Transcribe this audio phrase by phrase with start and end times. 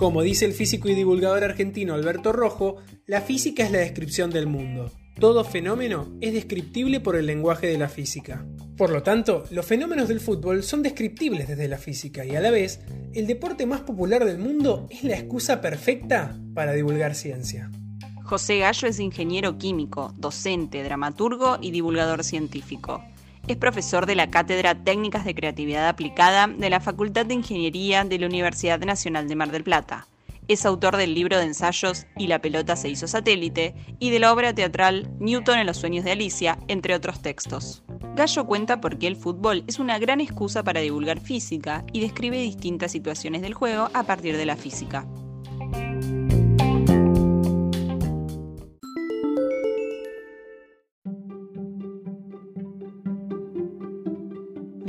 [0.00, 4.46] Como dice el físico y divulgador argentino Alberto Rojo, la física es la descripción del
[4.46, 4.90] mundo.
[5.20, 8.46] Todo fenómeno es descriptible por el lenguaje de la física.
[8.78, 12.50] Por lo tanto, los fenómenos del fútbol son descriptibles desde la física y a la
[12.50, 12.80] vez,
[13.12, 17.70] el deporte más popular del mundo es la excusa perfecta para divulgar ciencia.
[18.24, 23.04] José Gallo es ingeniero químico, docente, dramaturgo y divulgador científico.
[23.48, 28.18] Es profesor de la Cátedra Técnicas de Creatividad Aplicada de la Facultad de Ingeniería de
[28.18, 30.06] la Universidad Nacional de Mar del Plata.
[30.48, 34.32] Es autor del libro de ensayos Y la pelota se hizo satélite y de la
[34.32, 37.84] obra teatral Newton en los sueños de Alicia, entre otros textos.
[38.16, 42.38] Gallo cuenta por qué el fútbol es una gran excusa para divulgar física y describe
[42.38, 45.06] distintas situaciones del juego a partir de la física.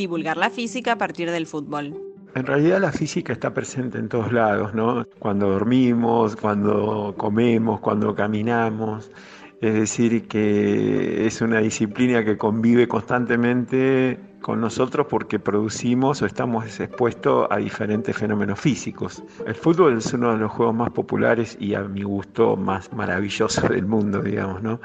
[0.01, 1.95] Divulgar la física a partir del fútbol.
[2.33, 5.05] En realidad la física está presente en todos lados, ¿no?
[5.19, 9.11] Cuando dormimos, cuando comemos, cuando caminamos.
[9.59, 16.79] Es decir, que es una disciplina que convive constantemente con nosotros porque producimos o estamos
[16.79, 19.21] expuestos a diferentes fenómenos físicos.
[19.45, 23.67] El fútbol es uno de los juegos más populares y a mi gusto más maravilloso
[23.67, 24.79] del mundo, digamos, ¿no?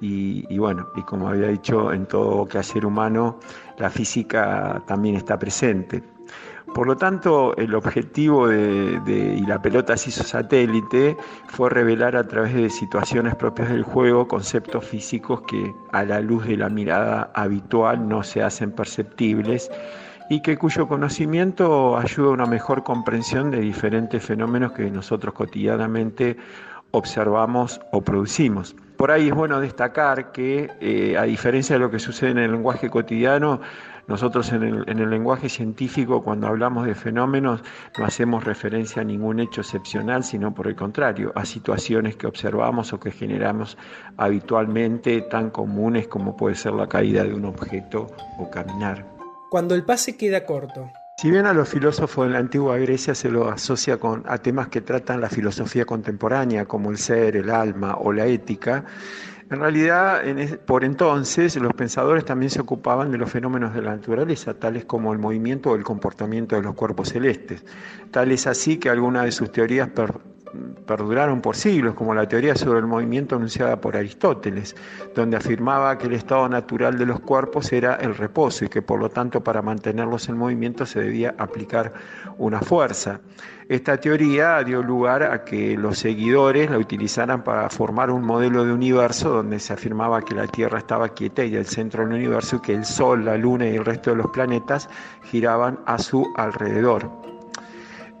[0.00, 3.38] Y, bueno, y como había dicho, en todo quehacer humano
[3.78, 6.02] la física también está presente.
[6.74, 12.26] Por lo tanto, el objetivo de, y la pelota se hizo satélite fue revelar a
[12.26, 17.30] través de situaciones propias del juego conceptos físicos que a la luz de la mirada
[17.34, 19.70] habitual no se hacen perceptibles
[20.28, 26.36] y que cuyo conocimiento ayuda a una mejor comprensión de diferentes fenómenos que nosotros cotidianamente
[26.90, 28.74] observamos o producimos.
[29.04, 32.52] Por ahí es bueno destacar que, eh, a diferencia de lo que sucede en el
[32.52, 33.60] lenguaje cotidiano,
[34.06, 37.62] nosotros en el, en el, lenguaje científico, cuando hablamos de fenómenos,
[37.98, 42.94] no hacemos referencia a ningún hecho excepcional, sino por el contrario, a situaciones que observamos
[42.94, 43.76] o que generamos
[44.16, 48.06] habitualmente tan comunes como puede ser la caída de un objeto
[48.38, 49.04] o caminar.
[49.50, 53.30] Cuando el pase queda corto, si bien a los filósofos de la antigua Grecia se
[53.30, 57.96] lo asocia con, a temas que tratan la filosofía contemporánea, como el ser, el alma
[57.98, 58.84] o la ética,
[59.50, 60.22] en realidad,
[60.64, 65.12] por entonces, los pensadores también se ocupaban de los fenómenos de la naturaleza, tales como
[65.12, 67.62] el movimiento o el comportamiento de los cuerpos celestes.
[68.10, 69.90] Tal es así que algunas de sus teorías
[70.86, 74.76] perduraron por siglos, como la teoría sobre el movimiento anunciada por Aristóteles,
[75.14, 79.00] donde afirmaba que el estado natural de los cuerpos era el reposo y que por
[79.00, 81.92] lo tanto para mantenerlos en movimiento se debía aplicar
[82.38, 83.20] una fuerza.
[83.68, 88.72] Esta teoría dio lugar a que los seguidores la utilizaran para formar un modelo de
[88.72, 92.74] universo donde se afirmaba que la Tierra estaba quieta y el centro del universo que
[92.74, 94.90] el Sol, la Luna y el resto de los planetas
[95.22, 97.23] giraban a su alrededor.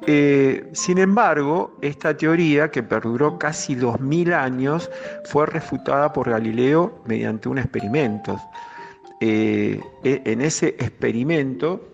[0.06, 4.90] Eh, sin embargo, esta teoría, que perduró casi 2000 años,
[5.24, 8.38] fue refutada por Galileo mediante un experimento.
[9.20, 11.88] Eh, e, en ese experimento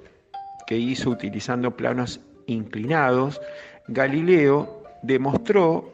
[0.67, 3.41] que hizo utilizando planos inclinados,
[3.87, 5.93] Galileo demostró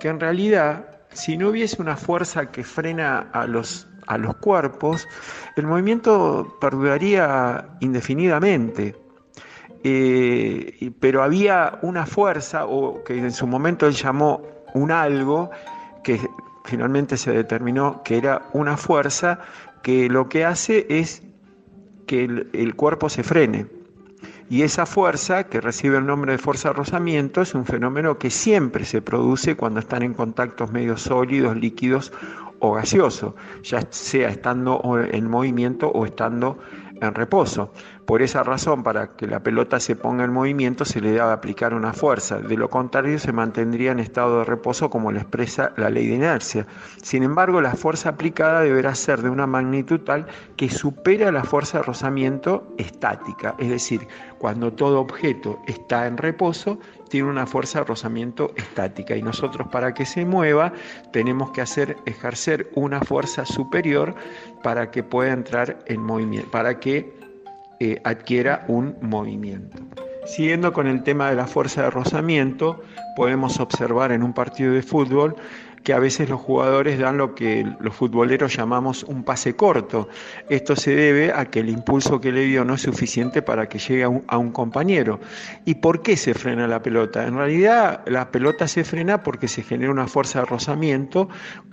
[0.00, 5.06] que en realidad, si no hubiese una fuerza que frena a los, a los cuerpos,
[5.56, 8.96] el movimiento perduraría indefinidamente.
[9.84, 14.42] Eh, pero había una fuerza, o que en su momento él llamó
[14.74, 15.50] un algo,
[16.02, 16.20] que
[16.64, 19.40] finalmente se determinó que era una fuerza
[19.82, 21.22] que lo que hace es
[22.06, 23.66] que el, cuerpo se frene.
[24.50, 28.30] Y esa fuerza, que recibe el nombre de fuerza de rozamiento, es un fenómeno que
[28.30, 32.12] siempre se produce cuando están en contactos medios sólidos, líquidos
[32.60, 36.58] o gaseosos, ya sea estando en movimiento o estando
[37.00, 37.72] en reposo.
[38.08, 41.74] Por esa razón, para que la pelota se ponga en movimiento, se le debe aplicar
[41.74, 42.38] una fuerza.
[42.38, 46.14] De lo contrario, se mantendría en estado de reposo como lo expresa la ley de
[46.14, 46.66] inercia.
[47.02, 50.26] Sin embargo, la fuerza aplicada deberá ser de una magnitud tal
[50.56, 53.54] que supera la fuerza de rozamiento estática.
[53.58, 54.08] Es decir,
[54.38, 56.78] cuando todo objeto está en reposo,
[57.10, 59.16] tiene una fuerza de rozamiento estática.
[59.16, 60.72] Y nosotros, para que se mueva,
[61.12, 64.14] tenemos que hacer, ejercer una fuerza superior
[64.62, 67.17] para que pueda entrar en movimiento, para que
[67.80, 69.78] eh, adquiera un movimiento.
[70.26, 72.82] Siguiendo con el tema de la fuerza de rozamiento,
[73.16, 75.36] podemos observar en un partido de fútbol
[75.82, 80.08] que a veces los jugadores dan lo que los futboleros llamamos un pase corto.
[80.48, 83.78] Esto se debe a que el impulso que le dio no es suficiente para que
[83.78, 85.20] llegue a un, compañero.
[85.64, 87.26] ¿Y por qué se frena la pelota?
[87.26, 91.28] En realidad la pelota se frena porque se genera una fuerza de rozamiento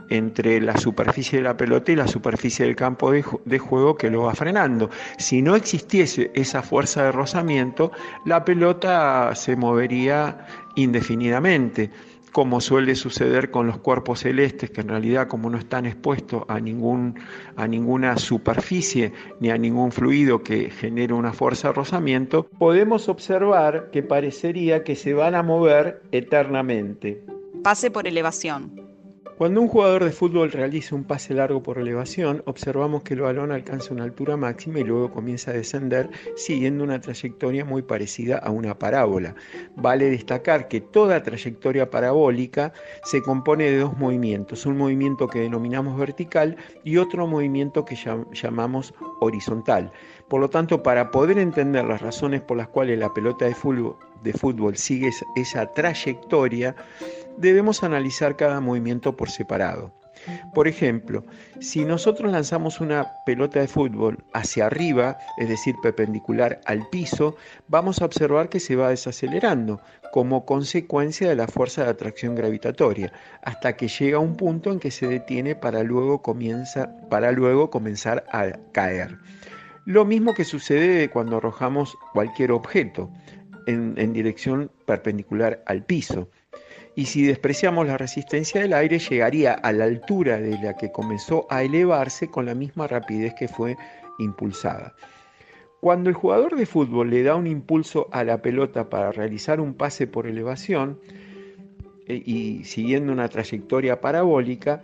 [0.10, 4.24] entre la superficie de la pelota y la superficie del campo de, juego que lo
[4.24, 4.90] va frenando.
[5.18, 7.92] Si no existiese esa fuerza de rozamiento,
[8.26, 11.90] la pelota se movería indefinidamente
[12.36, 16.60] como suele suceder con los cuerpos celestes, que en realidad como no están expuestos a,
[16.60, 17.18] ningún,
[17.56, 23.90] a ninguna superficie ni a ningún fluido que genere una fuerza de rozamiento, podemos observar
[23.90, 27.24] que parecería que se van a mover eternamente.
[27.64, 28.85] Pase por elevación.
[29.38, 33.52] Cuando un jugador de fútbol realiza un pase largo por elevación, observamos que el balón
[33.52, 38.50] alcanza una altura máxima y luego comienza a descender siguiendo una trayectoria muy parecida a
[38.50, 39.36] una parábola.
[39.76, 42.72] Vale destacar que toda trayectoria parabólica
[43.04, 46.56] se compone de dos movimientos, un movimiento que denominamos vertical
[46.86, 47.98] y otro movimiento que
[48.32, 49.92] llamamos horizontal.
[50.30, 53.98] Por lo tanto, para poder entender las razones por las cuales la pelota de fútbol,
[54.26, 56.76] de fútbol sigue esa trayectoria,
[57.38, 59.94] debemos analizar cada movimiento por separado.
[60.54, 61.24] Por ejemplo,
[61.60, 67.36] si nosotros lanzamos una pelota de fútbol hacia arriba, es decir, perpendicular al piso,
[67.68, 69.82] vamos a observar que se va desacelerando
[70.12, 73.12] como consecuencia de la fuerza de atracción gravitatoria,
[73.44, 77.70] hasta que llega a un punto en que se detiene para luego, comienza, para luego
[77.70, 79.18] comenzar a caer.
[79.86, 83.12] Lo mismo que sucede cuando arrojamos cualquier objeto
[83.68, 86.30] en dirección perpendicular al piso
[86.96, 91.46] y si despreciamos la resistencia del aire llegaría a la altura de la que comenzó
[91.50, 93.76] a elevarse con la misma rapidez que fue
[94.18, 94.96] impulsada.
[95.82, 99.74] Cuando el jugador de fútbol le da un impulso a la pelota para realizar un
[99.74, 101.00] pase por elevación
[102.08, 104.82] eh, y siguiendo una trayectoria parabólica,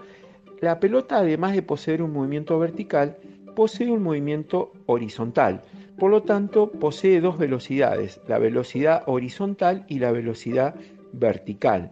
[0.60, 3.18] la pelota además de poseer un movimiento vertical,
[3.56, 5.63] posee un movimiento horizontal.
[6.01, 10.74] Por lo tanto, posee dos velocidades, la velocidad horizontal y la velocidad
[11.12, 11.92] vertical.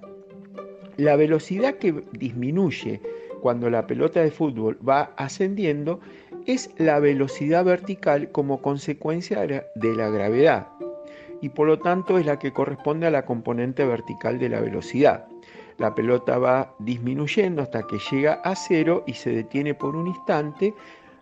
[0.97, 3.01] La velocidad que disminuye
[3.39, 5.99] cuando la pelota de fútbol va ascendiendo
[6.47, 10.69] es la velocidad vertical como consecuencia de la gravedad
[11.41, 15.27] y por lo tanto es la que corresponde a la componente vertical de la velocidad.
[15.77, 20.73] La pelota va disminuyendo hasta que llega a cero y se detiene por un instante,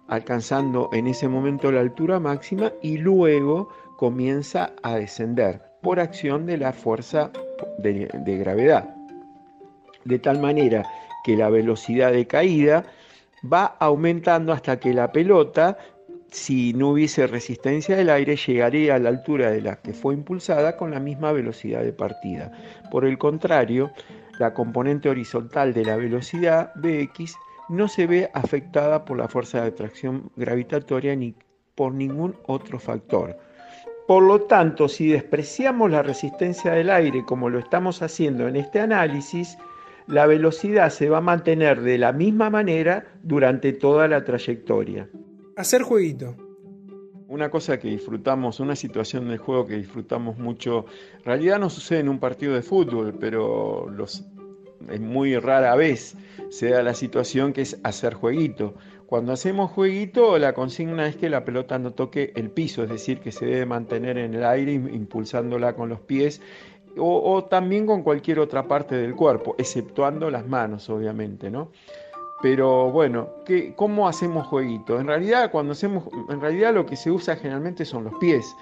[0.08, 6.58] alcanzando en ese momento la altura máxima y luego comienza a descender por acción de
[6.58, 7.32] la fuerza
[7.80, 8.08] de,
[8.38, 8.94] gravedad
[10.06, 10.86] de tal manera
[11.24, 12.86] que la velocidad de caída
[13.52, 15.78] va aumentando hasta que la pelota,
[16.32, 20.78] si no hubiese resistencia del aire, llegaría a la altura de la que fue impulsada
[20.78, 22.52] con la misma velocidad de partida.
[22.92, 23.92] Por el contrario,
[24.40, 27.36] la componente horizontal de la velocidad Bx
[27.70, 31.36] no se ve afectada por la fuerza de atracción gravitatoria ni
[31.76, 33.38] por ningún otro factor.
[34.08, 38.80] Por lo tanto, si despreciamos la resistencia del aire como lo estamos haciendo en este
[38.80, 39.58] análisis,
[40.08, 45.10] la velocidad se va a mantener de la misma manera durante toda la trayectoria.
[45.58, 46.36] Hacer jueguito.
[47.28, 50.86] Una cosa que disfrutamos, una situación del juego que disfrutamos mucho,
[51.18, 54.26] en realidad no sucede en un partido de fútbol, pero los,
[55.00, 56.16] muy rara vez
[56.50, 58.74] se da la situación que es hacer jueguito.
[59.06, 63.20] Cuando hacemos jueguito, la consigna es que la pelota no toque el piso, es decir,
[63.20, 66.42] que se debe mantener en el aire impulsándola con los pies
[67.00, 71.70] o, también con cualquier otra parte del cuerpo, exceptuando las manos, obviamente, ¿no?
[72.42, 75.00] Pero bueno, ¿qué, ¿cómo hacemos jueguito?
[75.00, 78.56] En realidad, cuando hacemos, en realidad lo que se usa generalmente son los pies.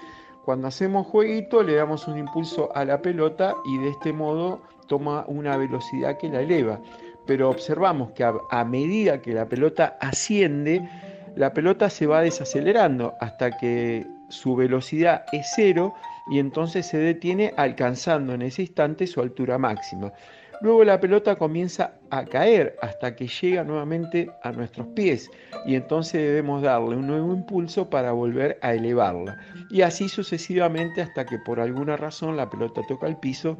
[0.46, 5.24] Cuando hacemos jueguito le damos un impulso a la pelota y de este modo toma
[5.26, 6.78] una velocidad que la eleva.
[7.26, 10.88] Pero observamos que a medida que la pelota asciende,
[11.34, 15.94] la pelota se va desacelerando hasta que su velocidad es cero
[16.30, 20.12] y entonces se detiene alcanzando en ese instante su altura máxima.
[20.60, 25.30] Luego la pelota comienza a caer hasta que llega nuevamente a nuestros pies
[25.66, 29.38] y entonces debemos darle un nuevo impulso para volver a elevarla.
[29.70, 33.58] Y así sucesivamente hasta que por alguna razón la pelota toca el piso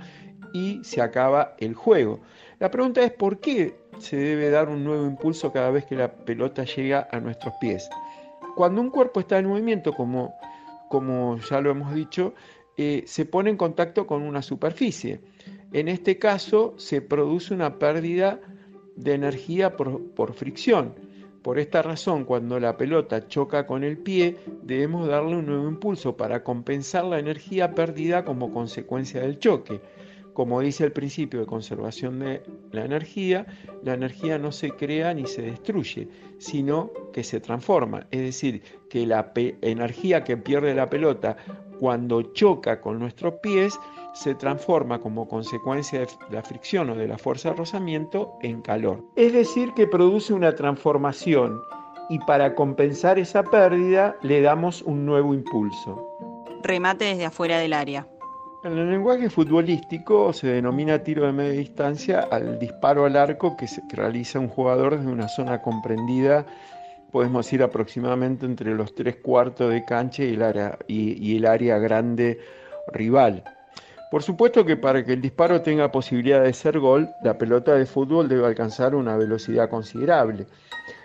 [0.52, 2.20] y se acaba el juego.
[2.58, 6.10] La pregunta es por qué se debe dar un nuevo impulso cada vez que la
[6.10, 7.88] pelota llega a nuestros pies.
[8.54, 10.34] Cuando un cuerpo está en movimiento, como,
[10.88, 12.32] como ya lo hemos dicho,
[12.78, 15.20] eh, se pone en contacto con una superficie.
[15.72, 18.40] En este caso se produce una pérdida
[18.96, 20.94] de energía por, fricción.
[21.42, 26.16] Por esta razón, cuando la pelota choca con el pie, debemos darle un nuevo impulso
[26.16, 29.80] para compensar la energía perdida como consecuencia del choque.
[30.32, 33.46] Como dice el principio de conservación de la energía,
[33.82, 36.08] la energía no se crea ni se destruye,
[36.38, 38.06] sino que se transforma.
[38.10, 39.32] Es decir, que la
[39.62, 41.36] energía que pierde la pelota
[41.78, 43.78] cuando choca con nuestros pies
[44.16, 49.04] se transforma como consecuencia de la fricción o de la fuerza de rozamiento en calor.
[49.14, 51.60] Es decir, que produce una transformación
[52.08, 56.02] y para compensar esa pérdida le damos un nuevo impulso.
[56.62, 58.06] Remate desde afuera del área.
[58.64, 63.66] En el lenguaje futbolístico se denomina tiro de media distancia al disparo al arco que,
[63.94, 66.46] realiza un jugador desde una zona comprendida,
[67.12, 71.78] podemos ir aproximadamente entre los tres cuartos de cancha y el área, y el área
[71.78, 72.40] grande
[72.92, 73.44] rival.
[74.10, 77.86] Por supuesto que para que el disparo tenga posibilidad de ser gol, la pelota de
[77.86, 80.46] fútbol debe alcanzar una velocidad considerable.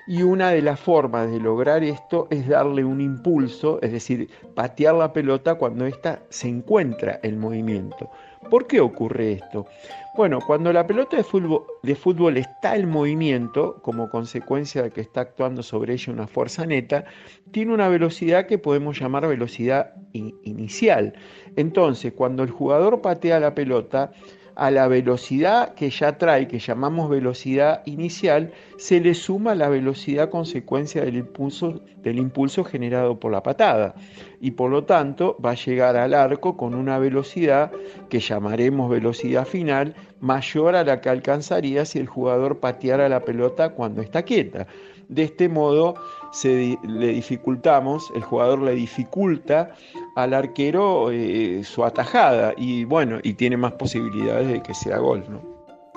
[0.08, 4.94] Y una de las formas de lograr esto es darle un impulso, es decir, patear
[4.96, 8.12] la pelota cuando ésta se encuentra en movimiento.
[8.50, 9.66] ¿Por qué ocurre esto?
[10.14, 15.64] Bueno, cuando la pelota de fútbol, está en movimiento, como consecuencia de que está actuando
[15.64, 17.06] sobre ella una fuerza neta,
[17.52, 21.14] tiene una velocidad que podemos llamar velocidad inicial.
[21.56, 24.12] Entonces, cuando el jugador patea la pelota,
[24.56, 30.30] a la velocidad que ya trae, que llamamos velocidad inicial, se le suma la velocidad
[30.30, 33.96] consecuencia del impulso, del impulso generado por la patada.
[34.40, 37.72] Y por lo tanto va a llegar al arco con una velocidad
[38.10, 43.70] que llamaremos velocidad final mayor a la que alcanzaría si el jugador pateara la pelota
[43.70, 44.68] cuando está quieta.
[45.12, 45.96] De este modo
[46.32, 49.76] se, le dificultamos, el jugador le dificulta
[50.16, 55.26] al arquero eh, su atajada y bueno, y tiene más posibilidades de que sea gol.
[55.28, 55.42] ¿no?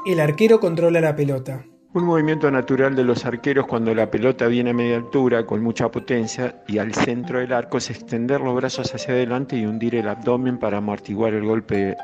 [0.04, 1.64] El arquero controla la pelota.
[1.92, 5.88] Un movimiento natural de los arqueros cuando la pelota viene a media altura con mucha
[5.92, 10.09] potencia y al centro del arco es extender los brazos hacia adelante y hundir el
[10.09, 11.97] abdomen para amortiguar el golpe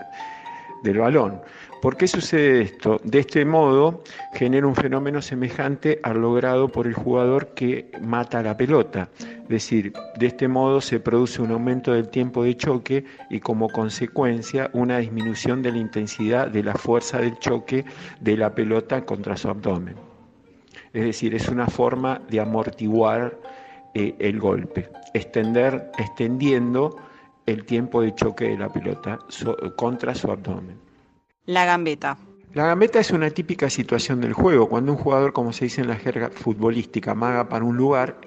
[0.84, 1.40] del balón.
[1.80, 3.00] ¿Por qué sucede esto?
[3.04, 8.54] De este modo genera un fenómeno semejante al logrado por el jugador que mata la
[8.54, 9.08] pelota.
[9.18, 13.70] Es decir, de este modo se produce un aumento del tiempo de choque y como
[13.70, 17.86] consecuencia una disminución de la intensidad de la fuerza del choque
[18.20, 19.94] de la pelota contra su abdomen.
[20.92, 23.38] Es decir, es una forma de amortiguar
[23.94, 26.96] eh, el golpe, extendiendo
[27.46, 29.18] el tiempo de choque de la pelota
[29.76, 30.89] contra su abdomen.
[31.46, 32.18] La gambeta.
[32.52, 34.68] La gambeta es una típica situación del juego.
[34.68, 38.20] Cuando un jugador, como se dice en la jerga futbolística, maga para un lugar,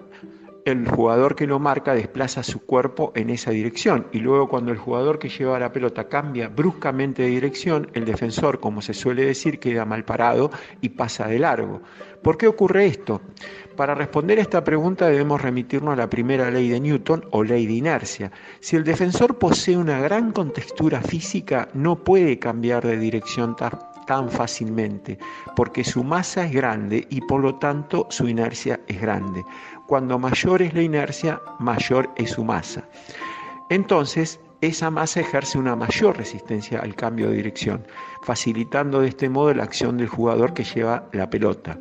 [0.65, 4.77] el jugador que lo marca desplaza su cuerpo en esa dirección y luego cuando el
[4.77, 9.59] jugador que lleva la pelota cambia bruscamente de dirección, el defensor, como se suele decir,
[9.59, 10.51] queda mal parado
[10.81, 11.81] y pasa de largo.
[12.21, 13.21] ¿Por qué ocurre esto?
[13.75, 17.65] Para responder a esta pregunta debemos remitirnos a la primera ley de Newton o ley
[17.65, 18.31] de inercia.
[18.59, 23.55] Si el defensor posee una gran contextura física, no puede cambiar de dirección
[24.05, 25.17] tan fácilmente,
[25.55, 29.43] porque su masa es grande y por lo tanto su inercia es grande.
[29.87, 32.83] Cuando mayor es la inercia, mayor es su masa.
[33.69, 37.85] Entonces, esa masa ejerce una mayor resistencia al cambio de dirección,
[38.23, 41.77] facilitando de este modo la acción del jugador que lleva la pelota.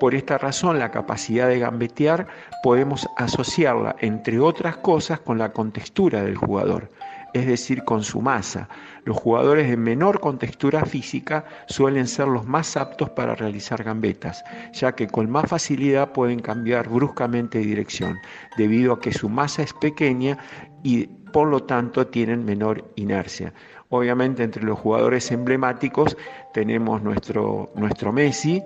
[0.00, 2.26] Por esta razón, la capacidad de gambetear
[2.62, 6.90] podemos asociarla, entre otras cosas, con la contextura del jugador,
[7.38, 8.68] es decir, con su masa.
[9.04, 14.92] Los jugadores de menor contextura física suelen ser los más aptos para realizar gambetas, ya
[14.92, 18.18] que con más facilidad pueden cambiar bruscamente de dirección,
[18.56, 20.38] debido a que su masa es pequeña
[20.82, 23.52] y por lo tanto tienen menor inercia.
[23.90, 26.16] Obviamente entre los jugadores emblemáticos
[26.52, 28.62] tenemos nuestro, nuestro Messi,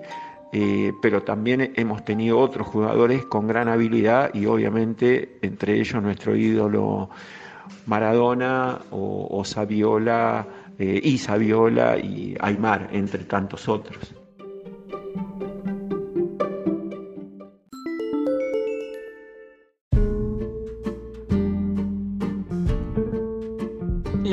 [0.51, 6.35] eh, pero también hemos tenido otros jugadores con gran habilidad y obviamente entre ellos nuestro
[6.35, 7.09] ídolo
[7.85, 10.47] Maradona o, Saviola,
[10.79, 14.13] eh, y Saviola y Aymar, entre tantos otros.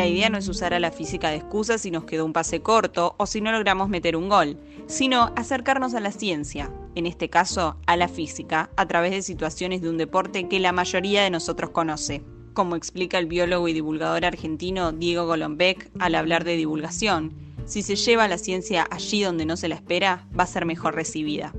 [0.01, 2.63] La idea no es usar a la física de excusa si nos quedó un pase
[2.63, 4.57] corto o si no logramos meter un gol,
[4.87, 9.83] sino acercarnos a la ciencia, en este caso a la física, a través de situaciones
[9.83, 12.23] de un deporte que la mayoría de nosotros conoce.
[12.61, 17.33] Como explica el biólogo y divulgador argentino Diego Golombek al hablar de divulgación,
[17.65, 20.95] si se lleva la ciencia allí donde no se la espera, va a ser mejor
[20.95, 21.55] recibida.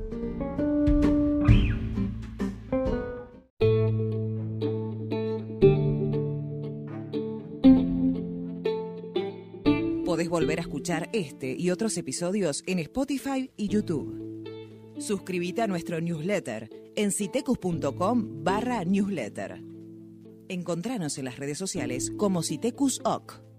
[10.06, 14.46] Podés volver a escuchar este y otros episodios en Spotify y YouTube.
[15.00, 19.71] Suscríbete a nuestro newsletter en citecus.com barra newsletter.
[20.52, 23.51] Encontranos en las redes sociales como Citecus OC.